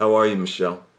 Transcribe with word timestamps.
How 0.00 0.16
are 0.16 0.26
you, 0.26 0.36
Michelle? 0.36 0.89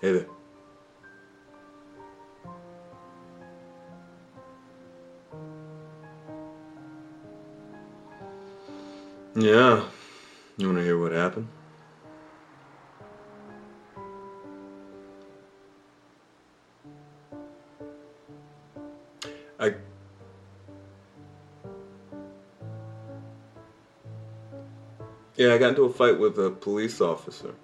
Hey. 0.00 0.24
Yeah. 9.36 9.84
You 10.56 10.66
want 10.66 10.78
to 10.78 10.84
hear 10.84 10.98
what 10.98 11.12
happened? 11.12 11.48
I. 19.58 19.74
Yeah, 25.36 25.54
I 25.54 25.58
got 25.58 25.70
into 25.70 25.82
a 25.84 25.92
fight 25.92 26.18
with 26.18 26.38
a 26.38 26.50
police 26.50 27.02
officer. 27.02 27.54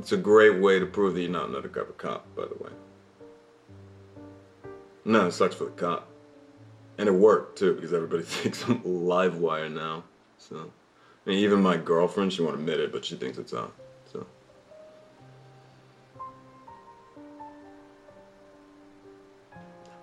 It's 0.00 0.12
a 0.12 0.16
great 0.16 0.58
way 0.62 0.78
to 0.78 0.86
prove 0.86 1.12
that 1.12 1.20
you're 1.20 1.30
not 1.30 1.50
an 1.50 1.54
undercover 1.54 1.92
cop, 1.92 2.24
by 2.34 2.46
the 2.46 2.54
way. 2.54 2.70
No, 5.04 5.26
it 5.26 5.32
sucks 5.32 5.54
for 5.54 5.64
the 5.64 5.72
cop. 5.72 6.08
And 6.96 7.06
it 7.06 7.12
worked 7.12 7.58
too, 7.58 7.74
because 7.74 7.92
everybody 7.92 8.22
thinks 8.26 8.66
I'm 8.66 8.80
live 8.82 9.36
wire 9.36 9.68
now. 9.68 10.04
So, 10.38 10.72
I 11.26 11.28
mean, 11.28 11.38
even 11.40 11.60
my 11.62 11.76
girlfriend, 11.76 12.32
she 12.32 12.40
won't 12.40 12.54
admit 12.54 12.80
it, 12.80 12.92
but 12.92 13.04
she 13.04 13.14
thinks 13.14 13.36
it's 13.36 13.52
on. 13.52 13.70
So. 14.10 14.26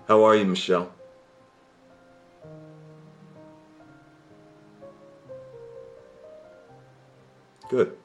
How 0.07 0.23
are 0.23 0.35
you, 0.35 0.45
Michelle? 0.45 0.93
Good. 7.67 7.97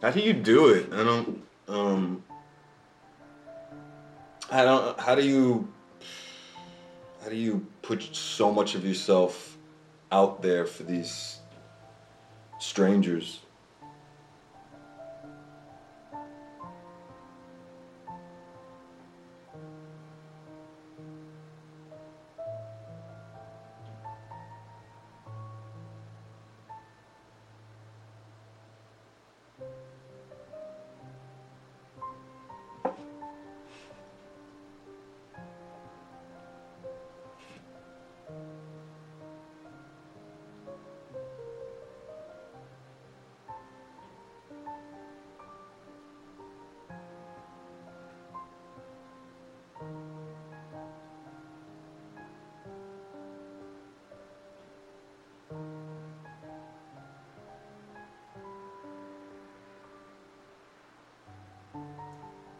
How 0.00 0.10
do 0.12 0.20
you 0.20 0.32
do 0.32 0.68
it? 0.68 0.92
I 0.92 1.02
don't. 1.02 1.42
Um. 1.66 2.24
I 4.50 4.64
don't. 4.64 4.98
How 5.00 5.14
do 5.14 5.22
you? 5.22 5.72
How 7.22 7.28
do 7.28 7.36
you 7.36 7.66
put 7.82 8.14
so 8.14 8.52
much 8.52 8.74
of 8.74 8.84
yourself 8.84 9.56
out 10.12 10.40
there 10.40 10.66
for 10.66 10.84
these 10.84 11.40
strangers? 12.60 13.40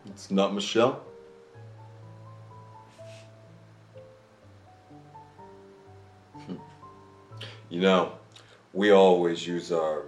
It's 0.07 0.31
not 0.31 0.55
Michelle. 0.55 1.05
Hmm. 6.47 6.57
You 7.69 7.81
know, 7.81 8.13
we 8.73 8.91
always 8.91 9.47
use 9.47 9.73
our 9.73 10.05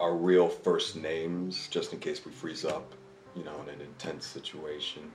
our 0.00 0.14
real 0.14 0.48
first 0.48 0.96
names 0.96 1.68
just 1.68 1.92
in 1.92 2.00
case 2.00 2.24
we 2.26 2.32
freeze 2.32 2.64
up, 2.64 2.92
you 3.36 3.44
know, 3.44 3.54
in 3.62 3.68
an 3.68 3.80
intense 3.80 4.26
situation 4.26 5.10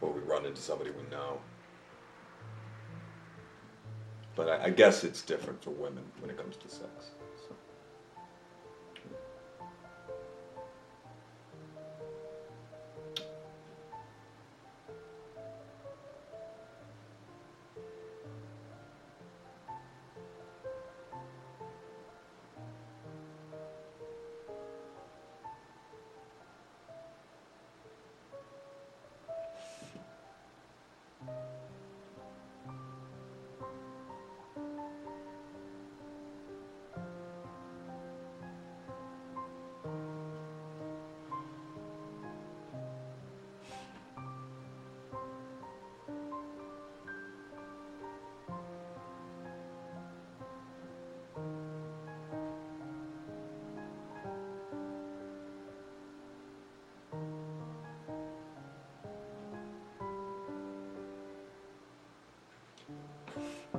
or 0.00 0.10
we 0.10 0.20
run 0.20 0.44
into 0.44 0.60
somebody 0.60 0.90
we 0.90 1.02
know. 1.10 1.40
But 4.34 4.50
I, 4.50 4.64
I 4.64 4.70
guess 4.70 5.04
it's 5.04 5.22
different 5.22 5.62
for 5.64 5.70
women 5.70 6.04
when 6.20 6.30
it 6.30 6.36
comes 6.36 6.56
to 6.56 6.68
sex. 6.68 7.10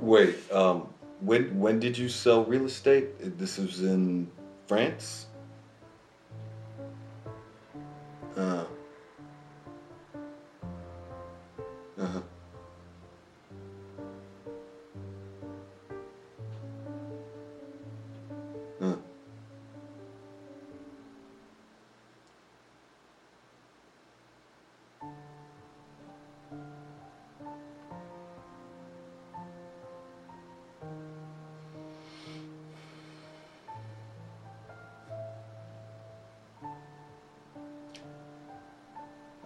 Wait, 0.00 0.36
um, 0.52 0.88
when 1.20 1.58
when 1.58 1.80
did 1.80 1.96
you 1.96 2.08
sell 2.08 2.44
real 2.44 2.66
estate? 2.66 3.38
This 3.38 3.58
was 3.58 3.82
in 3.82 4.30
France. 4.66 5.26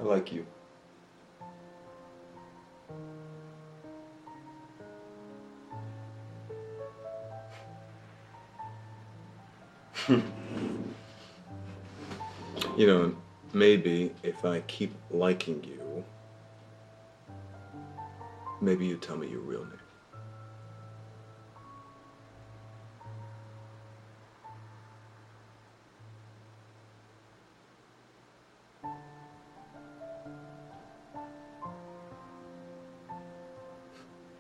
I 0.03 0.05
like 0.05 0.33
you. 0.33 0.45
you 12.77 12.87
know, 12.89 13.15
maybe 13.53 14.13
if 14.25 14.45
I 14.45 14.63
keep 14.63 14.93
liking 15.09 15.63
you, 15.63 16.03
maybe 18.61 18.85
you 18.85 18.97
tell 18.97 19.17
me 19.17 19.29
your 19.29 19.39
real 19.39 19.65
name. 19.65 19.92